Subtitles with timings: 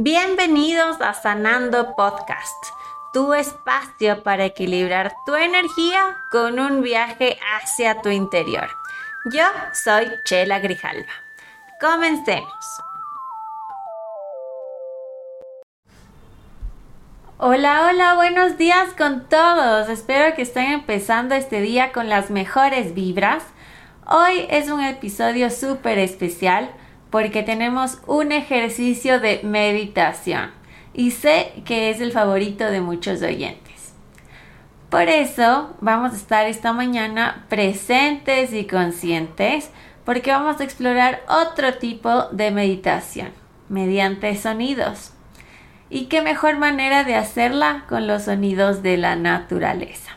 [0.00, 2.66] Bienvenidos a Sanando Podcast,
[3.12, 8.68] tu espacio para equilibrar tu energía con un viaje hacia tu interior.
[9.32, 9.42] Yo
[9.72, 11.10] soy Chela Grijalva.
[11.80, 12.48] Comencemos.
[17.38, 19.88] Hola, hola, buenos días con todos.
[19.88, 23.42] Espero que estén empezando este día con las mejores vibras.
[24.06, 26.70] Hoy es un episodio súper especial
[27.10, 30.50] porque tenemos un ejercicio de meditación
[30.92, 33.92] y sé que es el favorito de muchos oyentes.
[34.90, 39.70] Por eso vamos a estar esta mañana presentes y conscientes
[40.04, 43.28] porque vamos a explorar otro tipo de meditación
[43.68, 45.12] mediante sonidos.
[45.90, 50.12] Y qué mejor manera de hacerla con los sonidos de la naturaleza.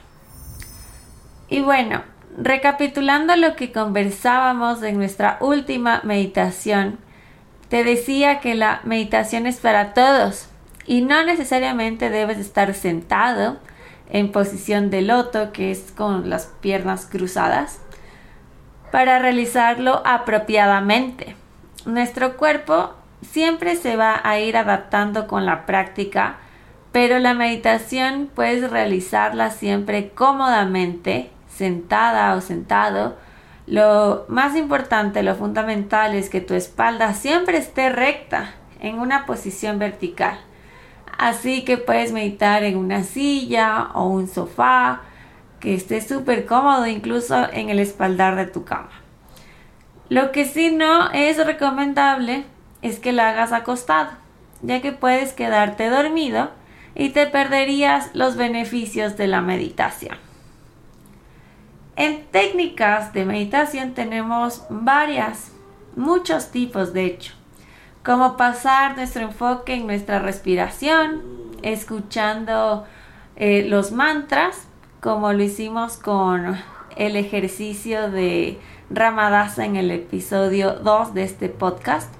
[1.49, 2.03] Y bueno,
[2.37, 6.97] recapitulando lo que conversábamos en nuestra última meditación,
[7.69, 10.49] te decía que la meditación es para todos
[10.85, 13.59] y no necesariamente debes estar sentado
[14.09, 17.79] en posición de loto, que es con las piernas cruzadas,
[18.91, 21.35] para realizarlo apropiadamente.
[21.85, 26.39] Nuestro cuerpo siempre se va a ir adaptando con la práctica,
[26.91, 31.31] pero la meditación puedes realizarla siempre cómodamente
[31.61, 33.17] sentada o sentado,
[33.67, 39.77] lo más importante, lo fundamental es que tu espalda siempre esté recta en una posición
[39.77, 40.39] vertical.
[41.19, 45.01] Así que puedes meditar en una silla o un sofá
[45.59, 48.89] que esté súper cómodo incluso en el espaldar de tu cama.
[50.09, 52.45] Lo que sí no es recomendable
[52.81, 54.09] es que la hagas acostado,
[54.63, 56.49] ya que puedes quedarte dormido
[56.95, 60.30] y te perderías los beneficios de la meditación.
[62.01, 65.51] En técnicas de meditación tenemos varias,
[65.95, 67.35] muchos tipos de hecho,
[68.03, 71.21] como pasar nuestro enfoque en nuestra respiración,
[71.61, 72.87] escuchando
[73.35, 74.67] eh, los mantras,
[74.99, 76.57] como lo hicimos con
[76.97, 78.59] el ejercicio de
[78.89, 82.11] Ramadasa en el episodio 2 de este podcast.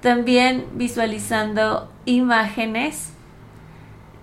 [0.00, 3.12] También visualizando imágenes.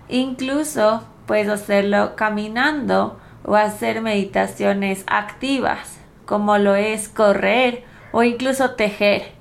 [0.09, 9.31] Incluso puedes hacerlo caminando o hacer meditaciones activas, como lo es correr o incluso tejer.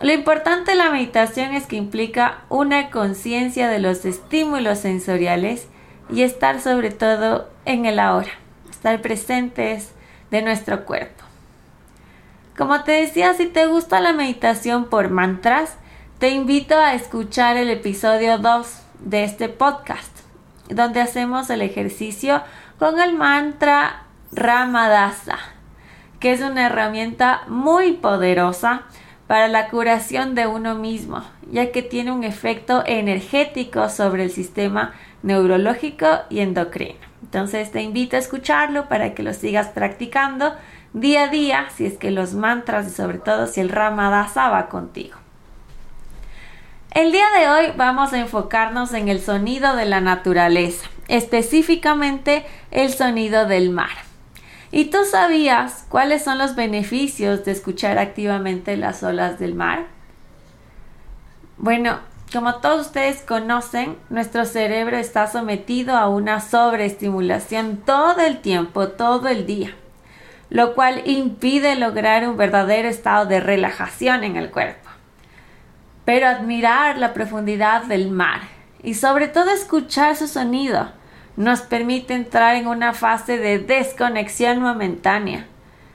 [0.00, 5.68] Lo importante de la meditación es que implica una conciencia de los estímulos sensoriales
[6.10, 8.32] y estar sobre todo en el ahora,
[8.70, 9.92] estar presentes
[10.32, 11.22] de nuestro cuerpo.
[12.56, 15.76] Como te decía, si te gusta la meditación por mantras,
[16.18, 18.66] te invito a escuchar el episodio 2
[19.00, 20.10] de este podcast,
[20.68, 22.42] donde hacemos el ejercicio
[22.78, 25.38] con el mantra Ramadasa,
[26.20, 28.82] que es una herramienta muy poderosa
[29.26, 34.92] para la curación de uno mismo, ya que tiene un efecto energético sobre el sistema
[35.22, 36.98] neurológico y endocrino.
[37.22, 40.54] Entonces te invito a escucharlo para que lo sigas practicando
[40.92, 44.68] día a día, si es que los mantras y sobre todo si el Ramadasa va
[44.68, 45.16] contigo.
[46.90, 52.90] El día de hoy vamos a enfocarnos en el sonido de la naturaleza específicamente el
[52.90, 53.90] sonido del mar.
[54.70, 59.84] ¿Y tú sabías cuáles son los beneficios de escuchar activamente las olas del mar?
[61.58, 61.98] Bueno,
[62.32, 69.28] como todos ustedes conocen, nuestro cerebro está sometido a una sobreestimulación todo el tiempo, todo
[69.28, 69.74] el día,
[70.48, 74.88] lo cual impide lograr un verdadero estado de relajación en el cuerpo.
[76.06, 78.40] Pero admirar la profundidad del mar
[78.82, 81.01] y sobre todo escuchar su sonido
[81.36, 85.46] nos permite entrar en una fase de desconexión momentánea,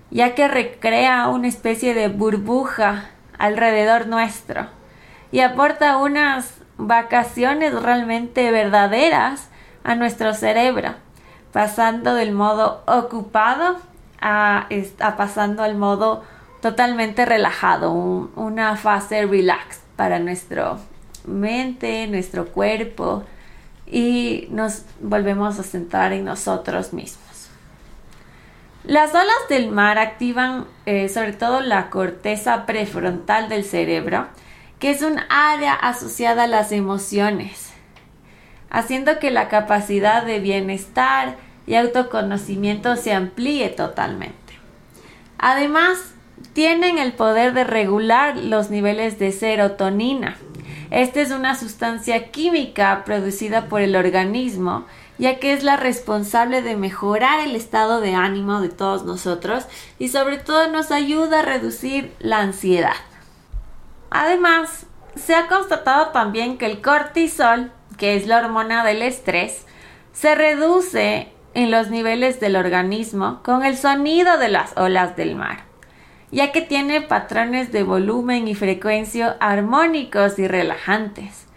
[0.09, 4.67] ya que recrea una especie de burbuja alrededor nuestro
[5.31, 9.49] y aporta unas vacaciones realmente verdaderas
[9.83, 10.95] a nuestro cerebro,
[11.51, 13.77] pasando del modo ocupado
[14.21, 14.67] a,
[15.17, 16.23] pasando al modo
[16.61, 20.77] totalmente relajado, una fase relax para nuestra
[21.25, 23.23] mente, nuestro cuerpo,
[23.89, 27.49] y nos volvemos a centrar en nosotros mismos.
[28.83, 34.27] Las olas del mar activan eh, sobre todo la corteza prefrontal del cerebro,
[34.79, 37.71] que es un área asociada a las emociones,
[38.69, 41.35] haciendo que la capacidad de bienestar
[41.65, 44.53] y autoconocimiento se amplíe totalmente.
[45.37, 46.13] Además,
[46.53, 50.37] tienen el poder de regular los niveles de serotonina,
[50.89, 54.85] esta es una sustancia química producida por el organismo,
[55.17, 59.65] ya que es la responsable de mejorar el estado de ánimo de todos nosotros
[59.99, 62.95] y sobre todo nos ayuda a reducir la ansiedad.
[64.09, 64.85] Además,
[65.15, 69.65] se ha constatado también que el cortisol, que es la hormona del estrés,
[70.13, 75.66] se reduce en los niveles del organismo con el sonido de las olas del mar,
[76.31, 81.47] ya que tiene patrones de volumen y frecuencia armónicos y relajantes.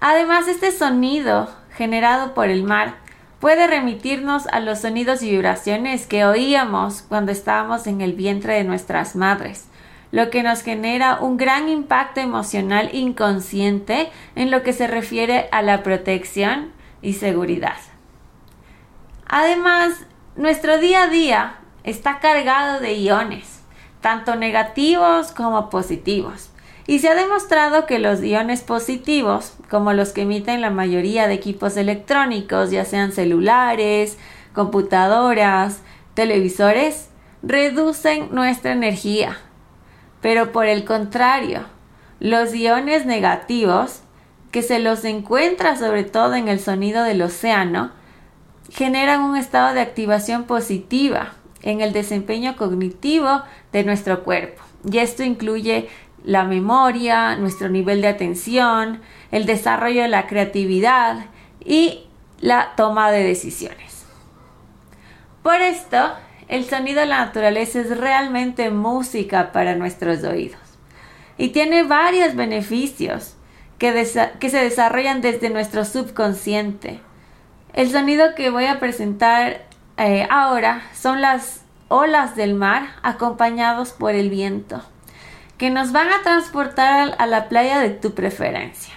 [0.00, 2.96] Además, este sonido generado por el mar
[3.40, 8.64] puede remitirnos a los sonidos y vibraciones que oíamos cuando estábamos en el vientre de
[8.64, 9.66] nuestras madres,
[10.12, 15.62] lo que nos genera un gran impacto emocional inconsciente en lo que se refiere a
[15.62, 16.70] la protección
[17.00, 17.78] y seguridad.
[19.26, 23.51] Además, nuestro día a día está cargado de iones,
[24.02, 26.50] tanto negativos como positivos.
[26.86, 31.34] Y se ha demostrado que los iones positivos, como los que emiten la mayoría de
[31.34, 34.18] equipos electrónicos, ya sean celulares,
[34.52, 35.80] computadoras,
[36.14, 37.08] televisores,
[37.42, 39.38] reducen nuestra energía.
[40.20, 41.64] Pero por el contrario,
[42.18, 44.00] los iones negativos,
[44.50, 47.92] que se los encuentra sobre todo en el sonido del océano,
[48.70, 53.42] generan un estado de activación positiva en el desempeño cognitivo
[53.72, 54.62] de nuestro cuerpo.
[54.90, 55.88] Y esto incluye
[56.24, 59.00] la memoria, nuestro nivel de atención,
[59.30, 61.26] el desarrollo de la creatividad
[61.64, 62.04] y
[62.40, 64.04] la toma de decisiones.
[65.42, 66.12] Por esto,
[66.48, 70.60] el sonido de la naturaleza es realmente música para nuestros oídos
[71.38, 73.36] y tiene varios beneficios
[73.78, 73.92] que,
[74.38, 77.00] que se desarrollan desde nuestro subconsciente
[77.72, 79.62] el sonido que voy a presentar
[79.96, 84.82] eh, ahora son las olas del mar acompañados por el viento,
[85.58, 88.94] que nos van a transportar a la playa de tu preferencia.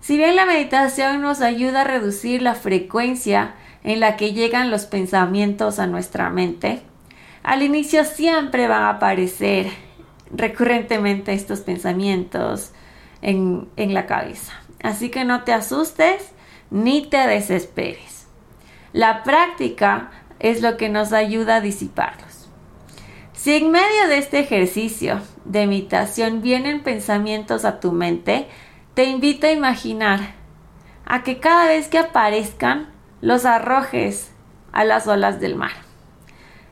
[0.00, 3.54] Si bien la meditación nos ayuda a reducir la frecuencia
[3.84, 6.82] en la que llegan los pensamientos a nuestra mente,
[7.44, 9.70] al inicio siempre van a aparecer
[10.32, 12.72] recurrentemente estos pensamientos
[13.20, 14.52] en, en la cabeza.
[14.82, 16.32] Así que no te asustes
[16.70, 18.11] ni te desesperes.
[18.92, 22.50] La práctica es lo que nos ayuda a disiparlos.
[23.32, 28.48] Si en medio de este ejercicio de imitación vienen pensamientos a tu mente,
[28.94, 30.20] te invito a imaginar
[31.06, 32.90] a que cada vez que aparezcan
[33.22, 34.30] los arrojes
[34.72, 35.72] a las olas del mar.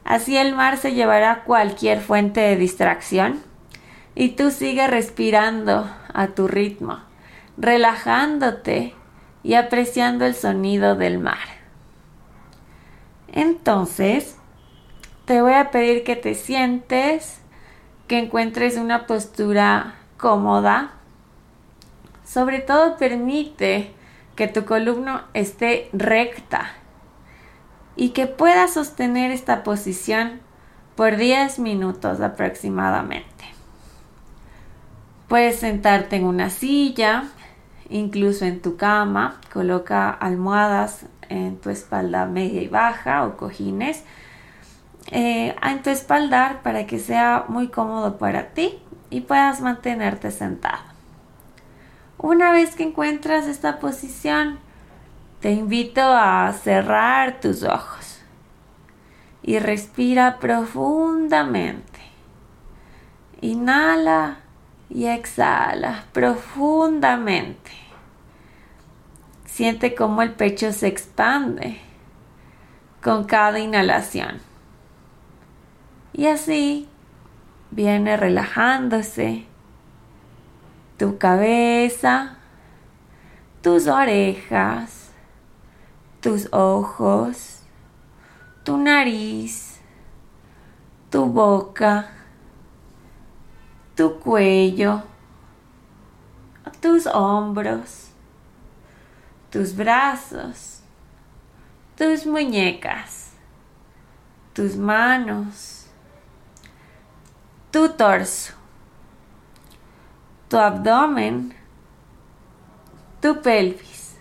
[0.05, 3.41] Así el mar se llevará cualquier fuente de distracción
[4.15, 7.01] y tú sigues respirando a tu ritmo,
[7.57, 8.95] relajándote
[9.43, 11.60] y apreciando el sonido del mar.
[13.33, 14.37] Entonces,
[15.25, 17.41] te voy a pedir que te sientes,
[18.09, 20.93] que encuentres una postura cómoda.
[22.25, 23.93] Sobre todo permite
[24.37, 26.73] que tu columna esté recta
[27.97, 30.41] y que puedas sostener esta posición
[30.97, 33.45] por 10 minutos aproximadamente.
[35.29, 37.25] Puedes sentarte en una silla,
[37.89, 44.05] incluso en tu cama, coloca almohadas en tu espalda media y baja o cojines
[45.13, 48.79] eh, en tu espaldar para que sea muy cómodo para ti
[49.09, 50.83] y puedas mantenerte sentado.
[52.19, 54.59] Una vez que encuentras esta posición,
[55.41, 58.21] te invito a cerrar tus ojos
[59.43, 62.01] y respira profundamente.
[63.41, 64.41] Inhala
[64.91, 67.71] y exhala profundamente.
[69.61, 71.77] Siente cómo el pecho se expande
[73.03, 74.41] con cada inhalación.
[76.15, 76.89] Y así
[77.71, 79.45] viene relajándose
[80.97, 82.39] tu cabeza,
[83.61, 85.11] tus orejas,
[86.23, 87.61] tus ojos,
[88.65, 89.79] tu nariz,
[91.11, 92.09] tu boca,
[93.95, 95.03] tu cuello,
[96.81, 98.10] tus hombros
[99.51, 100.81] tus brazos,
[101.97, 103.33] tus muñecas,
[104.55, 105.87] tus manos,
[107.71, 108.53] tu torso,
[110.49, 111.55] tu abdomen,
[113.21, 114.17] tu pelvis,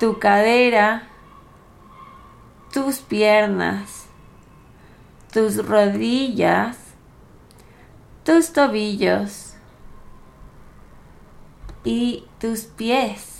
[0.00, 1.02] tu cadera,
[2.72, 4.06] tus piernas,
[5.32, 6.76] tus rodillas,
[8.24, 9.54] tus tobillos
[11.84, 13.33] y tus pies.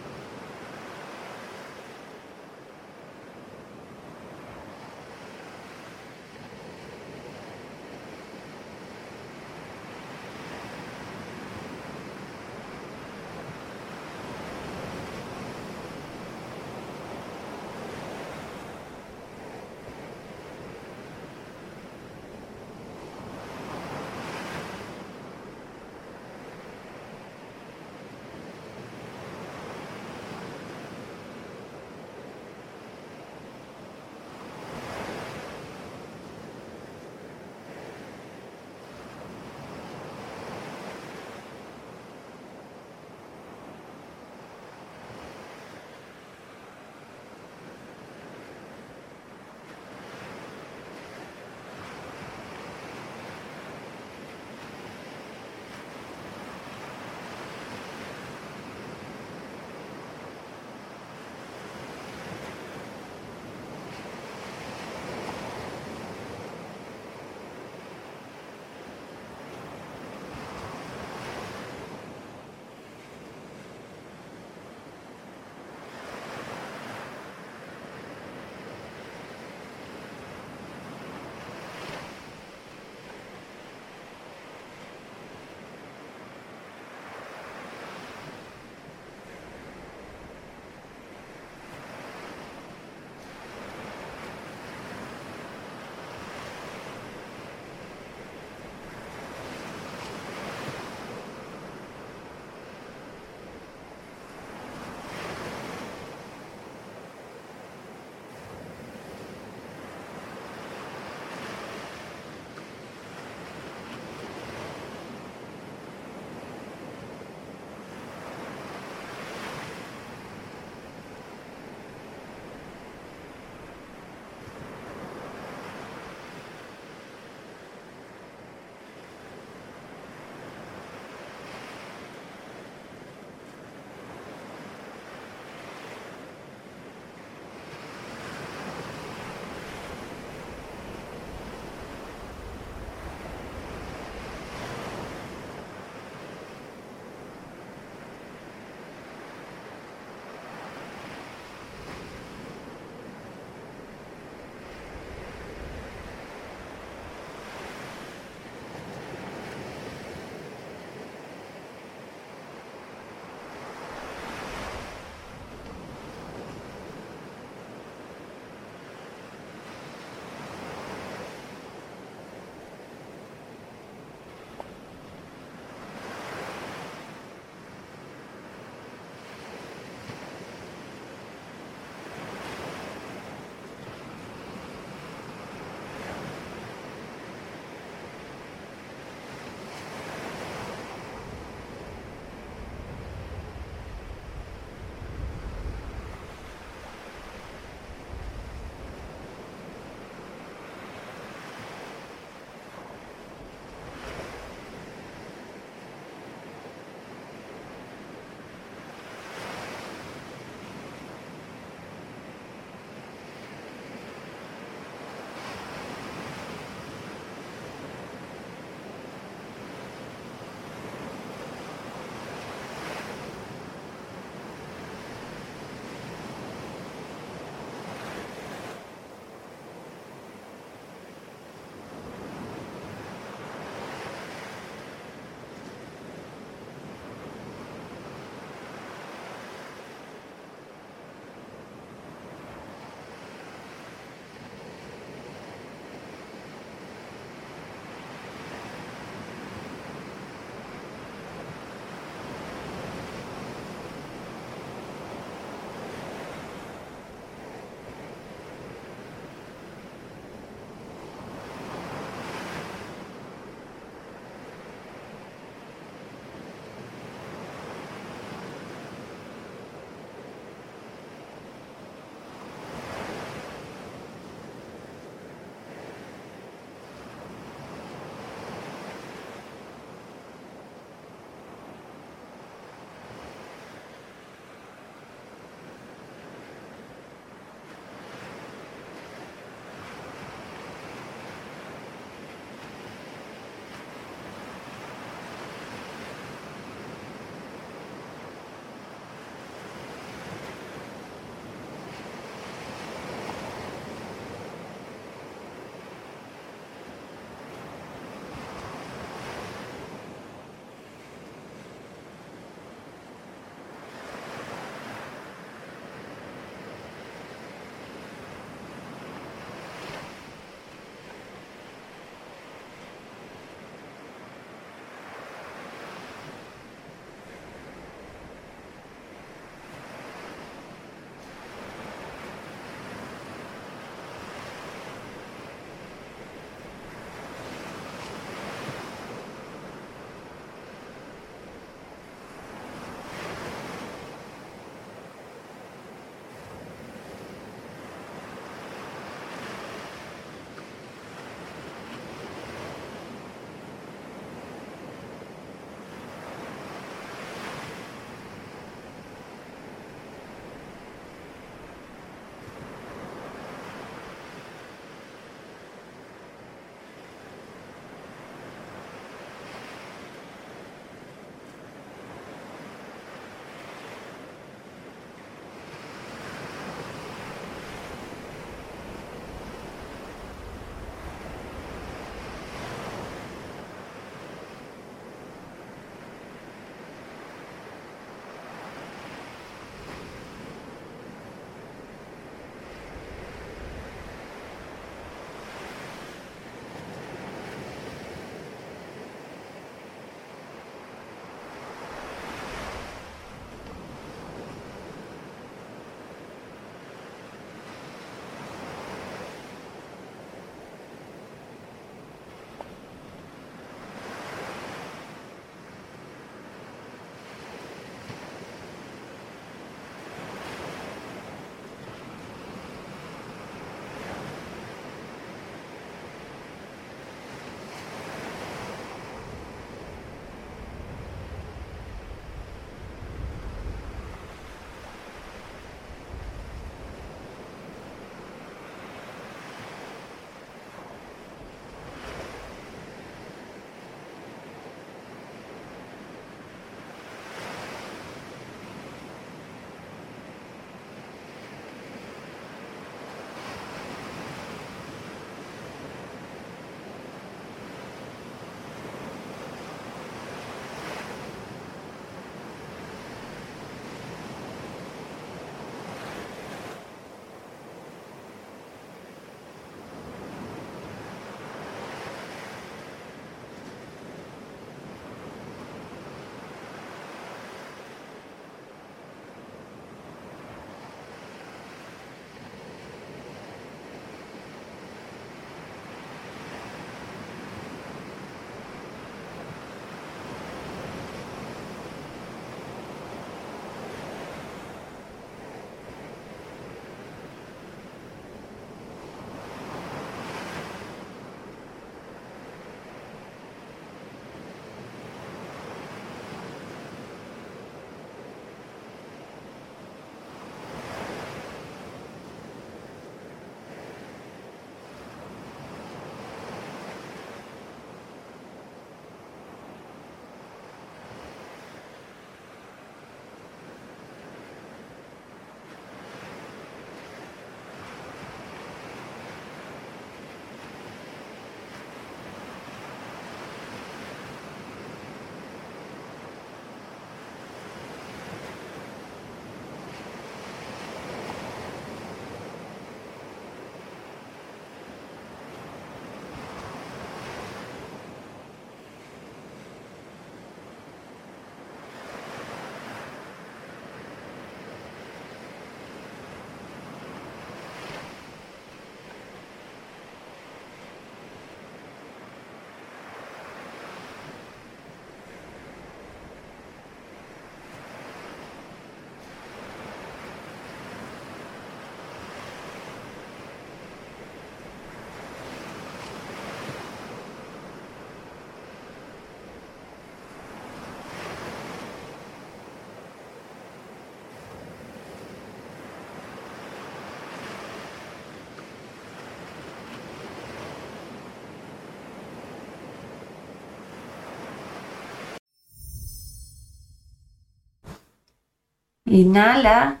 [599.14, 600.00] Inhala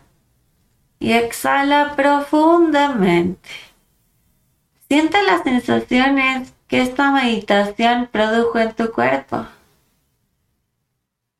[0.98, 3.48] y exhala profundamente.
[4.88, 9.46] Siente las sensaciones que esta meditación produjo en tu cuerpo.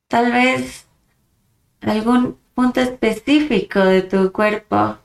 [0.07, 0.87] Tal vez
[1.81, 4.99] algún punto específico de tu cuerpo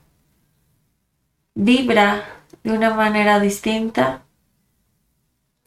[1.56, 2.22] vibra
[2.62, 4.22] de una manera distinta.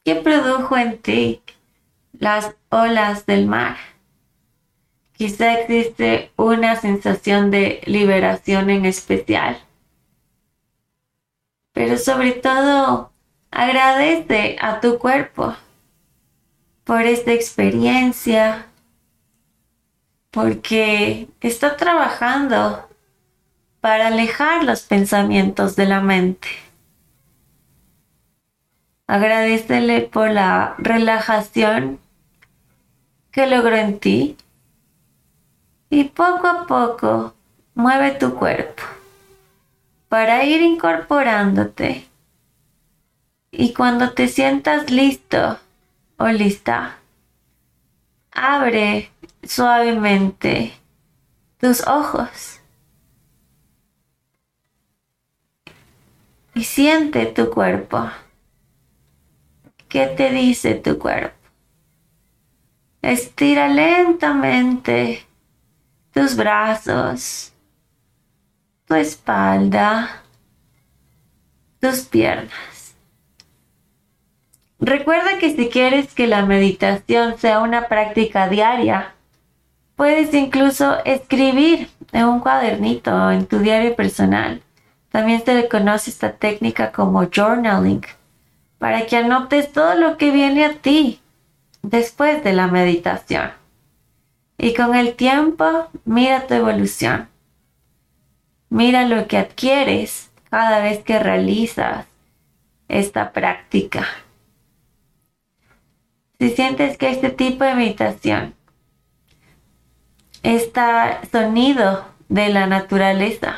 [0.05, 1.41] ¿Qué produjo en ti
[2.13, 3.75] las olas del mar?
[5.23, 9.57] Quizá existe una sensación de liberación en especial.
[11.71, 13.13] Pero sobre todo,
[13.49, 15.55] agradece a tu cuerpo
[16.83, 18.65] por esta experiencia,
[20.29, 22.89] porque está trabajando
[23.79, 26.49] para alejar los pensamientos de la mente.
[29.07, 32.01] Agradecele por la relajación
[33.31, 34.35] que logró en ti
[35.89, 37.33] y poco a poco
[37.75, 38.83] mueve tu cuerpo
[40.09, 42.05] para ir incorporándote.
[43.51, 45.59] Y cuando te sientas listo
[46.17, 46.97] o lista,
[48.31, 49.11] abre
[49.43, 50.73] suavemente
[51.59, 52.59] tus ojos
[56.55, 58.09] y siente tu cuerpo.
[59.89, 61.35] ¿Qué te dice tu cuerpo?
[63.01, 65.25] Estira lentamente
[66.13, 67.51] tus brazos,
[68.85, 70.21] tu espalda,
[71.79, 72.95] tus piernas.
[74.79, 79.15] Recuerda que si quieres que la meditación sea una práctica diaria,
[79.95, 84.61] puedes incluso escribir en un cuadernito en tu diario personal.
[85.09, 88.05] También se le conoce esta técnica como journaling,
[88.77, 91.21] para que anotes todo lo que viene a ti
[91.81, 93.62] después de la meditación.
[94.63, 97.27] Y con el tiempo, mira tu evolución.
[98.69, 102.05] Mira lo que adquieres cada vez que realizas
[102.87, 104.05] esta práctica.
[106.39, 108.55] Si sientes que este tipo de meditación,
[110.43, 110.81] este
[111.29, 113.57] sonido de la naturaleza,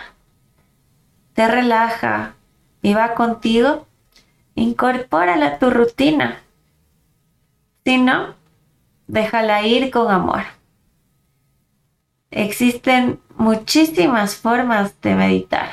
[1.35, 2.33] te relaja
[2.81, 3.85] y va contigo,
[4.55, 6.41] incorpórala a tu rutina.
[7.85, 8.33] Si no,
[9.05, 10.55] déjala ir con amor.
[12.35, 15.69] Existen muchísimas formas de meditar.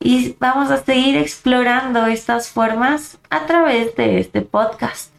[0.00, 5.12] Y vamos a seguir explorando estas formas a través de este podcast.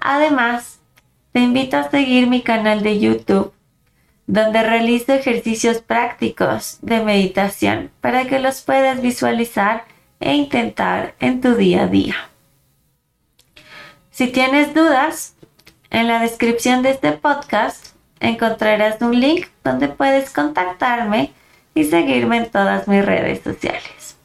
[0.00, 0.80] Además,
[1.32, 3.52] te invito a seguir mi canal de YouTube,
[4.26, 9.84] donde realizo ejercicios prácticos de meditación para que los puedas visualizar
[10.20, 12.16] e intentar en tu día a día.
[14.10, 15.34] Si tienes dudas,
[15.90, 17.89] en la descripción de este podcast
[18.20, 21.32] encontrarás un link donde puedes contactarme
[21.74, 24.16] y seguirme en todas mis redes sociales.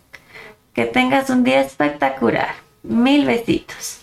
[0.73, 2.53] Que tengas un día espectacular.
[2.84, 4.01] Mil besitos.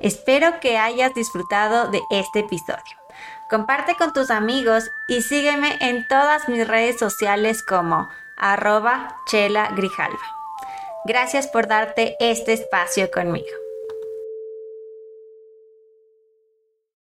[0.00, 2.96] Espero que hayas disfrutado de este episodio.
[3.48, 10.18] Comparte con tus amigos y sígueme en todas mis redes sociales como arroba chela grijalva.
[11.04, 13.65] Gracias por darte este espacio conmigo.